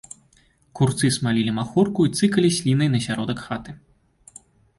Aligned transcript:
Курцы 0.77 1.11
смалілі 1.17 1.51
махорку 1.57 2.07
і 2.07 2.13
цыкалі 2.17 2.49
слінай 2.57 2.89
на 2.95 2.99
сяродак 3.05 3.39
хаты. 3.47 3.71